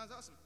Sounds 0.00 0.12
awesome. 0.12 0.39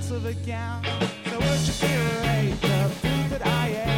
parts 0.00 0.10
of. 0.10 0.22
So 0.22 1.38
would 1.38 1.66
you 1.66 1.72
curate 1.74 2.60
the 2.60 2.88
food 3.00 3.30
that 3.30 3.46
I 3.46 3.68
ate? 3.68 3.89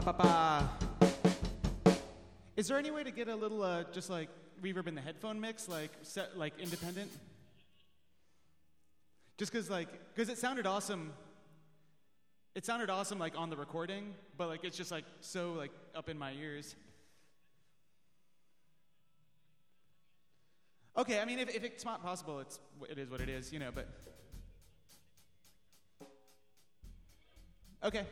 ba 0.00 0.12
ba 0.12 0.22
ba. 0.22 1.92
Is 2.56 2.68
there 2.68 2.78
any 2.78 2.90
way 2.90 3.04
to 3.04 3.10
get 3.10 3.28
a 3.28 3.36
little 3.36 3.62
uh, 3.62 3.84
just 3.92 4.08
like 4.08 4.28
reverb 4.62 4.86
in 4.86 4.94
the 4.94 5.00
headphone 5.00 5.40
mix, 5.40 5.68
like 5.68 5.90
set, 6.02 6.38
like 6.38 6.54
independent? 6.58 7.10
Just 9.36 9.52
because 9.52 9.68
like 9.68 9.88
because 10.14 10.30
it 10.30 10.38
sounded 10.38 10.66
awesome. 10.66 11.12
It 12.54 12.64
sounded 12.64 12.88
awesome 12.88 13.18
like 13.18 13.36
on 13.36 13.50
the 13.50 13.56
recording, 13.56 14.14
but 14.38 14.48
like 14.48 14.64
it's 14.64 14.76
just 14.76 14.90
like 14.90 15.04
so 15.20 15.52
like 15.52 15.70
up 15.94 16.08
in 16.08 16.18
my 16.18 16.32
ears. 16.32 16.74
Okay, 20.96 21.20
I 21.20 21.24
mean 21.26 21.38
if, 21.38 21.54
if 21.54 21.62
it's 21.62 21.84
not 21.84 22.02
possible, 22.02 22.40
it's 22.40 22.58
it 22.88 22.98
is 22.98 23.10
what 23.10 23.20
it 23.20 23.28
is, 23.28 23.52
you 23.52 23.58
know. 23.58 23.70
But 23.74 23.88
okay. 27.84 28.06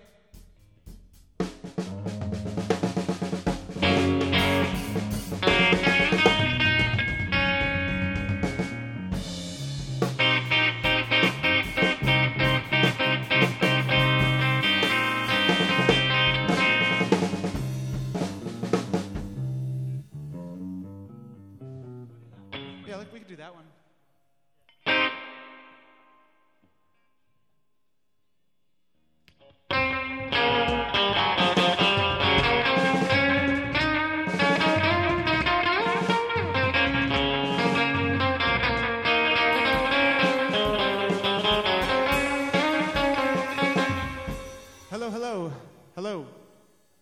hello, 44.98 45.10
hello, 45.10 45.52
hello. 45.94 46.26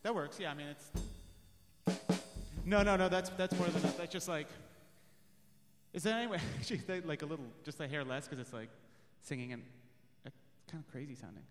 That 0.02 0.14
works. 0.14 0.38
Yeah, 0.38 0.50
I 0.50 0.54
mean, 0.54 0.66
it's. 0.66 0.90
No, 2.66 2.82
no, 2.82 2.94
no. 2.94 3.08
That's 3.08 3.30
that's 3.30 3.58
more 3.58 3.68
than 3.68 3.80
that. 3.82 3.96
That's 3.96 4.12
just 4.12 4.28
like. 4.28 4.48
Is 5.94 6.02
there 6.02 6.14
any 6.14 6.26
way? 6.26 6.38
Actually, 6.58 6.82
like 7.06 7.22
a 7.22 7.26
little, 7.26 7.46
just 7.64 7.80
a 7.80 7.88
hair 7.88 8.04
less, 8.04 8.28
because 8.28 8.38
it's 8.38 8.52
like 8.52 8.68
singing 9.22 9.54
and 9.54 9.62
uh, 10.26 10.28
it's 10.28 10.70
kind 10.70 10.84
of 10.86 10.92
crazy 10.92 11.14
sounding. 11.14 11.44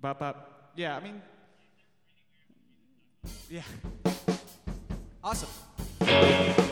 Bop 0.00 0.20
bop. 0.20 0.72
Yeah, 0.74 0.96
I 0.96 1.00
mean. 1.00 1.20
Yeah. 3.50 3.62
Awesome. 5.22 5.50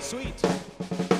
Sweet. 0.00 1.11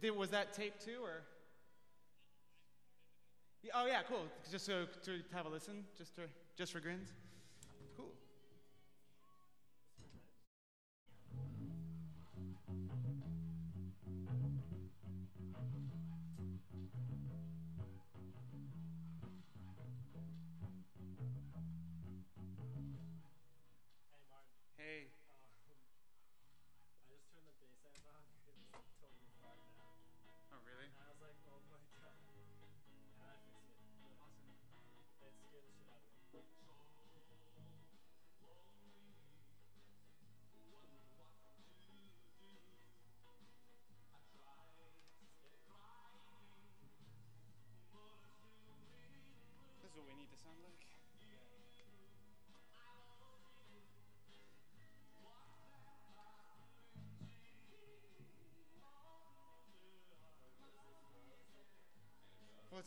Did, 0.00 0.16
was 0.16 0.30
that 0.30 0.52
tape 0.52 0.74
too, 0.78 0.98
or? 1.02 1.22
Oh 3.74 3.86
yeah, 3.86 4.02
cool. 4.08 4.26
Just 4.50 4.66
so 4.66 4.86
to 5.04 5.20
have 5.32 5.46
a 5.46 5.48
listen, 5.48 5.84
just 5.96 6.14
to, 6.16 6.22
just 6.56 6.72
for 6.72 6.80
grins. 6.80 7.08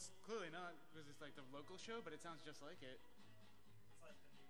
it's 0.02 0.10
clearly 0.26 0.50
not 0.50 0.74
because 0.90 1.06
it's 1.06 1.22
like 1.22 1.38
the 1.38 1.46
local 1.54 1.78
show, 1.78 2.02
but 2.02 2.10
it 2.10 2.26
sounds 2.26 2.42
just 2.42 2.58
like 2.66 2.82
it. 2.82 2.98
It's 2.98 4.02
like 4.02 4.18
the 4.18 4.34
new 4.34 4.50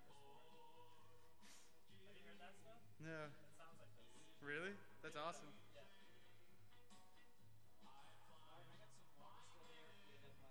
Have 2.07 2.15
you 2.15 2.23
heard 2.23 2.39
that 2.39 2.55
stuff? 2.55 2.79
No. 3.03 3.27
It 3.27 3.51
sounds 3.59 3.75
like 3.75 3.91
this. 3.91 4.15
Really? 4.39 4.71
That's 5.03 5.19
awesome. 5.19 5.51
Yeah. 5.75 5.83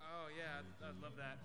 Oh 0.05 0.29
yeah, 0.37 0.61
I'd, 0.61 0.69
I'd 0.85 1.01
love 1.01 1.17
that. 1.17 1.41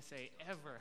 PSA 0.00 0.28
ever. 0.48 0.80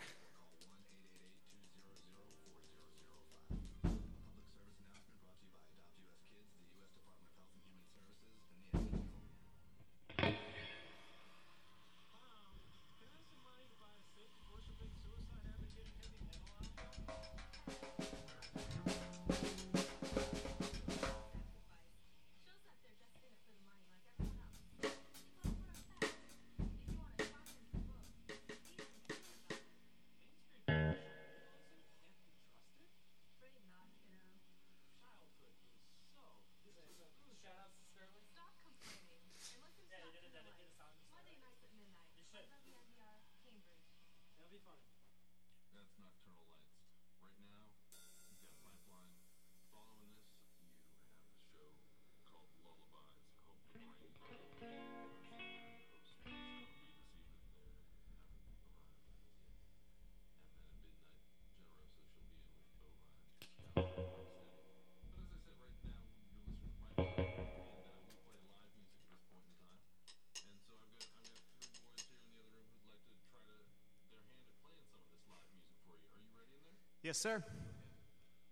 Yes, 77.18 77.24
sir. 77.24 77.44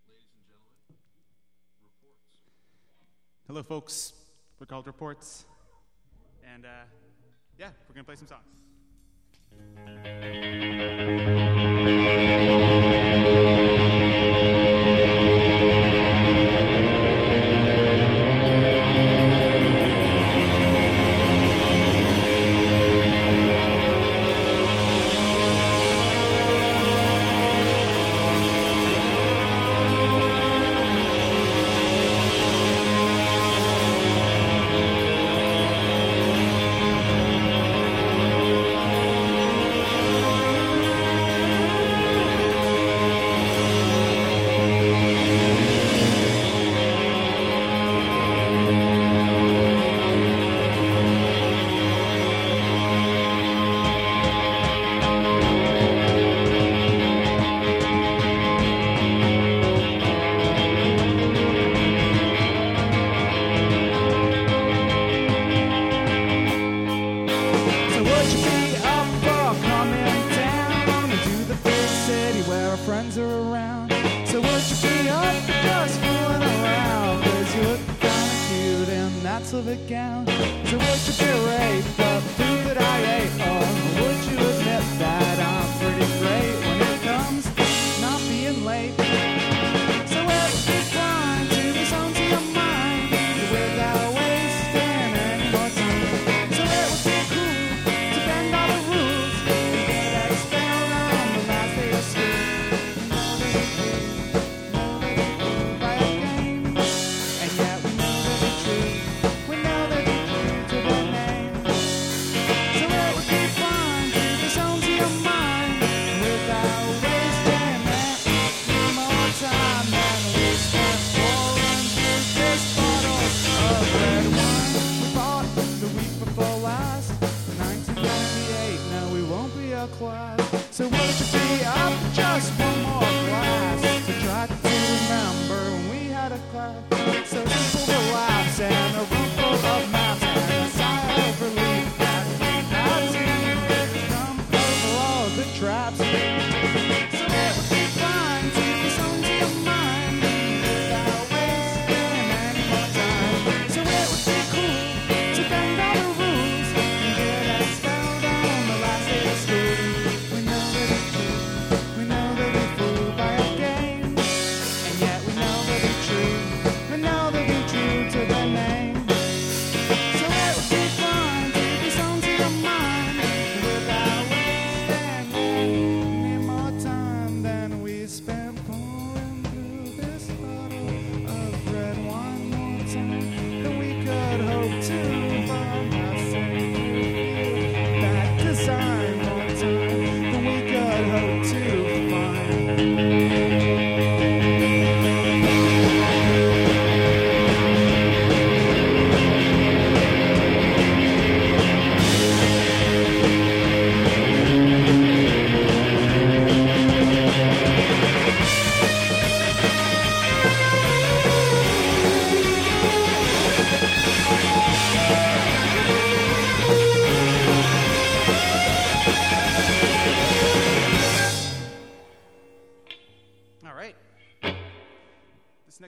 Ladies 0.08 0.26
and 0.34 0.44
gentlemen, 0.48 0.74
reports. 1.84 2.40
Hello, 3.46 3.62
folks. 3.62 4.14
We're 4.60 4.66
called 4.66 4.88
Reports. 4.88 5.46
And 6.52 6.66
uh, 6.66 6.70
yeah, 7.60 7.70
we're 7.88 7.94
going 7.94 8.06
to 8.06 8.12
play 8.12 8.16
some 8.16 8.28
songs. 8.28 8.66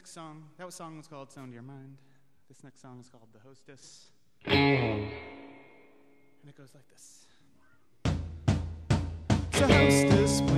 next 0.07 0.13
song, 0.13 0.43
that 0.57 0.71
song 0.71 0.95
was 0.95 1.05
called 1.05 1.29
Sound 1.29 1.51
Your 1.51 1.63
Mind. 1.63 1.97
This 2.47 2.63
next 2.63 2.81
song 2.81 2.97
is 3.01 3.09
called 3.09 3.27
The 3.33 3.39
Hostess. 3.45 4.05
And 4.45 5.11
it 6.47 6.57
goes 6.57 6.69
like 6.73 6.87
this. 6.87 7.25
It's 9.51 9.59
a 9.59 9.67
hostess. 9.67 10.56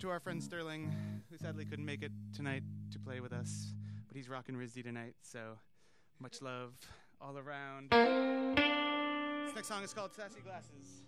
to 0.00 0.08
our 0.08 0.18
friend 0.18 0.42
Sterling, 0.42 0.90
who 1.30 1.36
sadly 1.36 1.66
couldn't 1.66 1.84
make 1.84 2.02
it 2.02 2.10
tonight 2.34 2.62
to 2.90 2.98
play 2.98 3.20
with 3.20 3.34
us, 3.34 3.74
but 4.08 4.16
he's 4.16 4.30
rocking 4.30 4.54
RISD 4.54 4.82
tonight, 4.82 5.14
so 5.20 5.58
much 6.18 6.40
love 6.40 6.72
all 7.20 7.36
around. 7.36 7.90
This 9.46 9.54
next 9.54 9.68
song 9.68 9.84
is 9.84 9.92
called 9.92 10.14
Sassy 10.14 10.40
Glasses. 10.40 11.02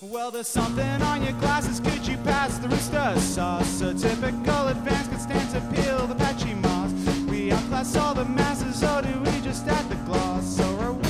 Well, 0.00 0.30
there's 0.30 0.48
something 0.48 1.02
on 1.02 1.22
your 1.22 1.34
glasses. 1.34 1.78
Could 1.78 2.06
you 2.06 2.16
pass 2.18 2.56
the 2.56 2.68
rooster 2.68 3.20
sauce? 3.20 3.82
A 3.82 3.92
typical 3.92 4.68
advance 4.68 5.08
could 5.08 5.20
stand 5.20 5.50
to 5.50 5.60
peel 5.76 6.06
the 6.06 6.14
patchy 6.14 6.54
moss. 6.54 6.90
We 7.28 7.52
outclass 7.52 7.94
all 7.96 8.14
the 8.14 8.24
masses, 8.24 8.82
or 8.82 9.02
do 9.02 9.20
we 9.30 9.40
just 9.42 9.66
add 9.66 9.90
the 9.90 9.96
gloss? 10.06 10.58
Or 10.58 10.84
are 10.84 10.92
we 10.94 11.02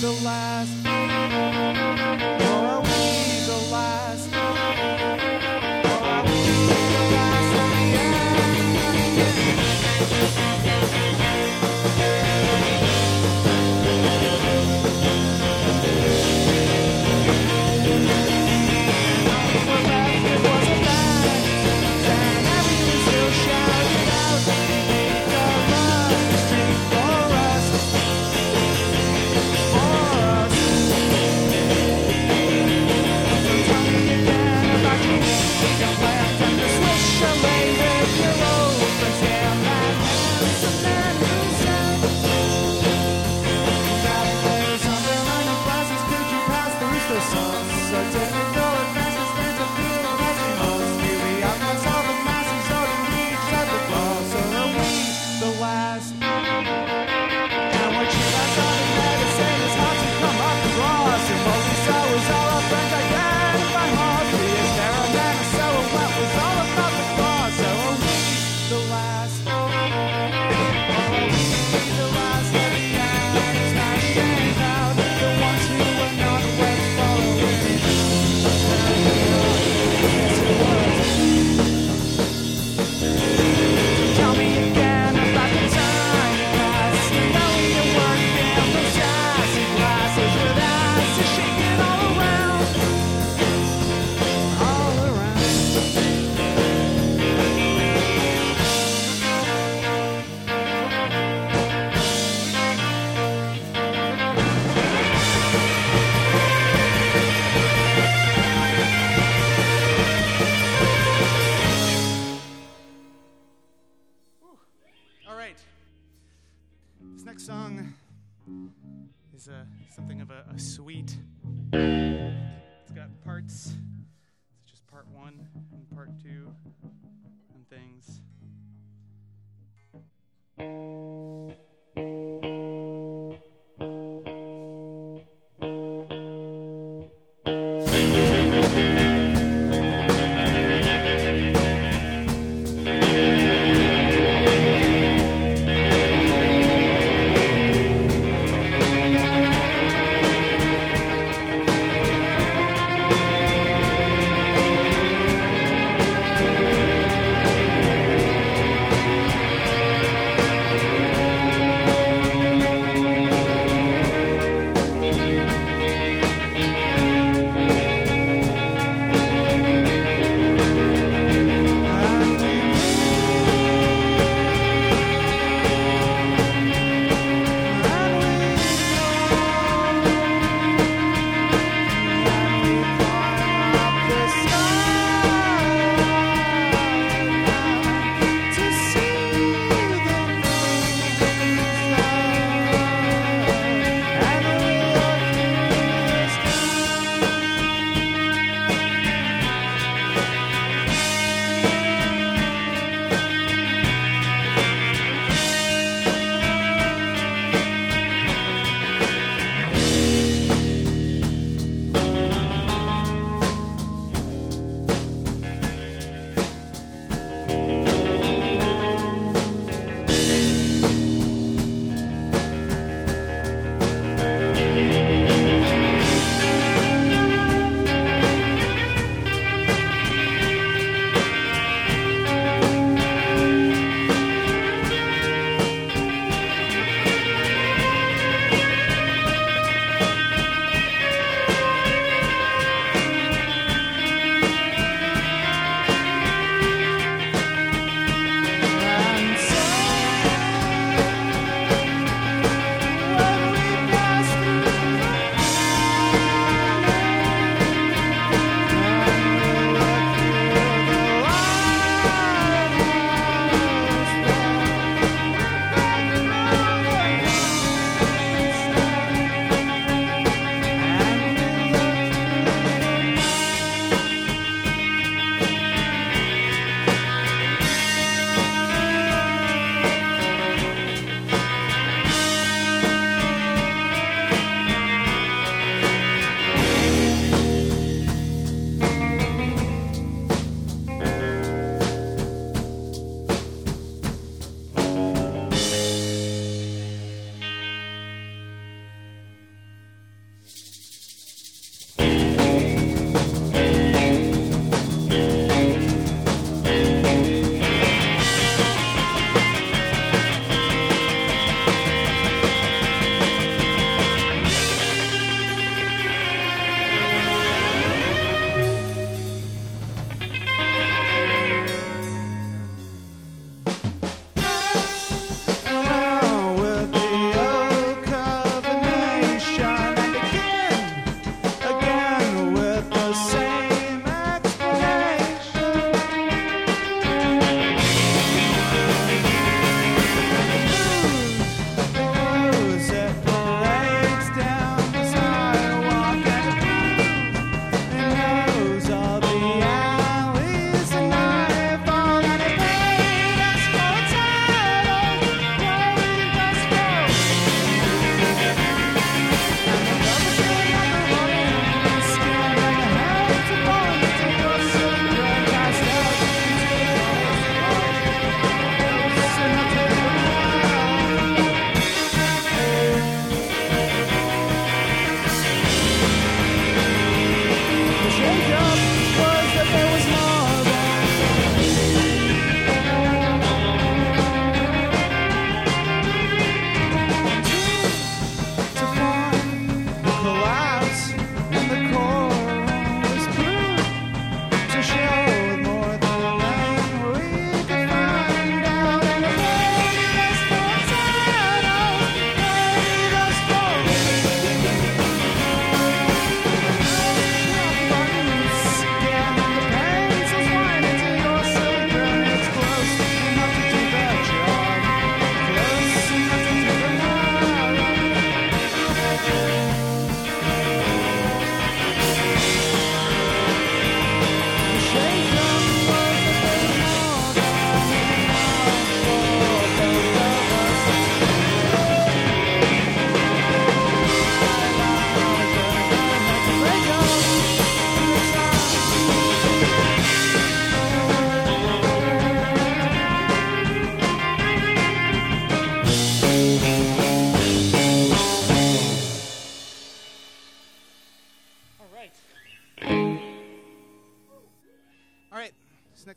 the 0.00 0.20
last? 0.24 0.84
Or 0.84 2.66
are 2.66 2.80
we 2.82 2.93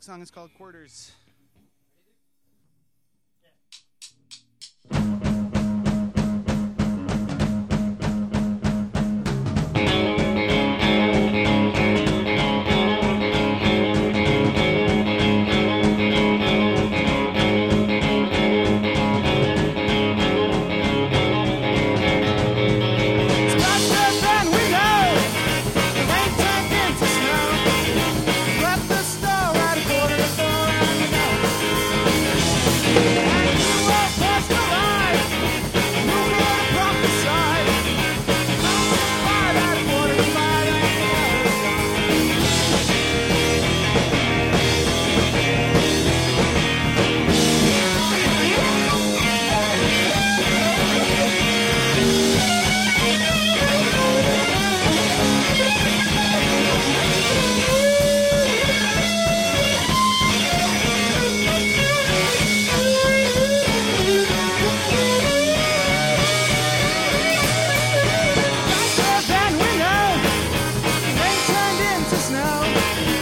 song 0.08 0.22
is 0.22 0.30
called 0.30 0.48
Quarters. 0.54 1.12
Snow. 72.94 73.17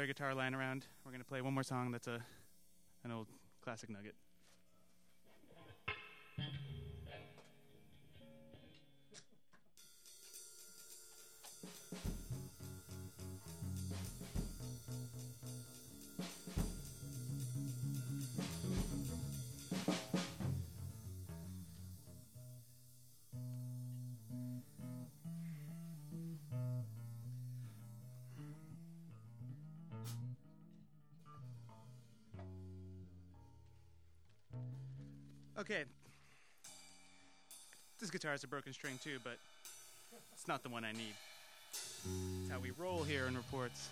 Spare 0.00 0.06
guitar 0.06 0.34
lying 0.34 0.54
around. 0.54 0.86
We're 1.04 1.12
gonna 1.12 1.24
play 1.24 1.42
one 1.42 1.52
more 1.52 1.62
song. 1.62 1.90
That's 1.92 2.06
a 2.06 2.24
an 3.04 3.12
old 3.12 3.26
classic 3.62 3.90
nugget. 3.90 4.14
Okay. 35.60 35.84
This 38.00 38.08
guitar 38.10 38.30
has 38.30 38.42
a 38.44 38.46
broken 38.48 38.72
string 38.72 38.98
too, 39.04 39.18
but 39.22 39.36
it's 40.32 40.48
not 40.48 40.62
the 40.62 40.70
one 40.70 40.86
I 40.86 40.92
need. 40.92 41.12
It's 41.70 42.50
how 42.50 42.58
we 42.60 42.70
roll 42.78 43.02
here 43.02 43.26
in 43.26 43.36
reports. 43.36 43.90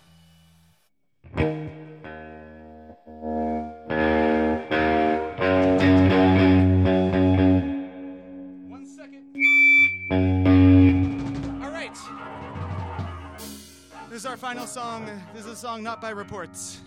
One 8.67 8.87
second. 8.87 9.25
All 11.63 11.69
right. 11.69 11.95
This 14.09 14.17
is 14.17 14.25
our 14.25 14.37
final 14.37 14.65
song. 14.65 15.05
This 15.35 15.45
is 15.45 15.51
a 15.51 15.55
song 15.55 15.83
not 15.83 16.01
by 16.01 16.09
reports. 16.09 16.78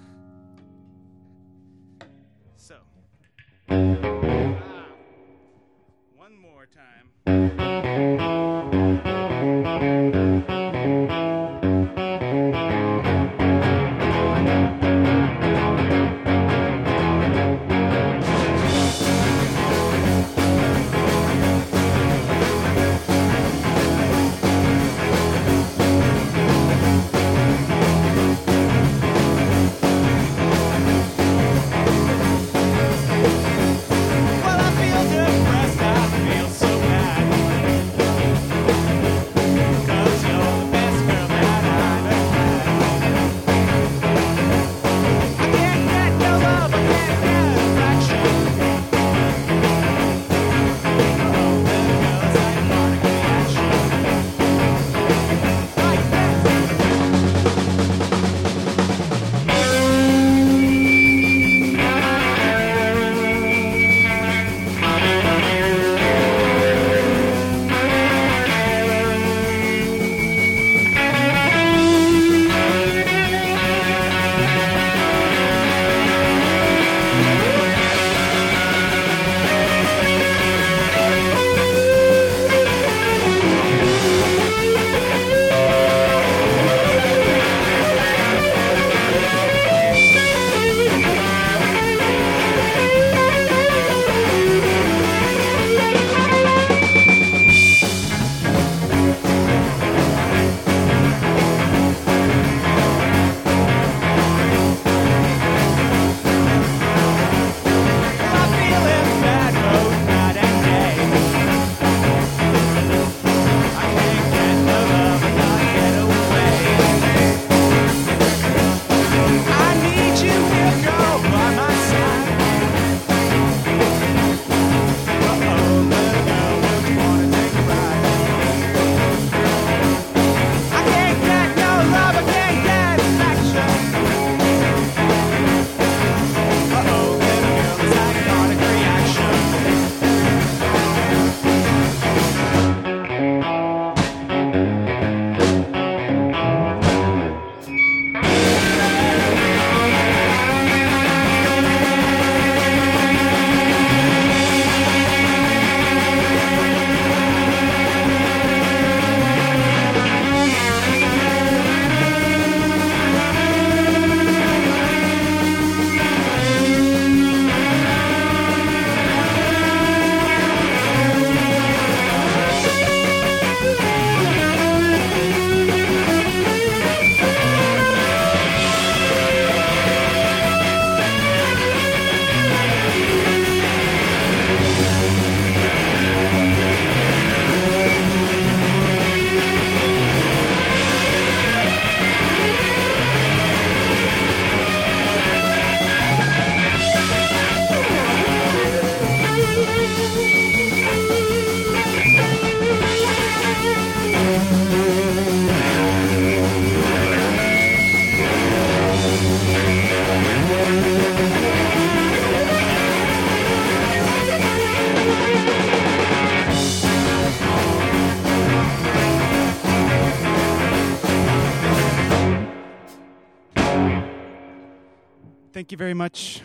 Very 225.93 225.99
much. 225.99 226.41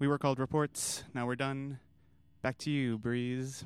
We 0.00 0.08
were 0.08 0.18
called 0.18 0.40
Reports. 0.40 1.04
Now 1.14 1.24
we're 1.24 1.36
done. 1.36 1.78
Back 2.42 2.58
to 2.58 2.70
you, 2.70 2.98
Breeze. 2.98 3.64